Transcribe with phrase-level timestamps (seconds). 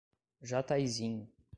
[0.41, 1.29] Jataizinho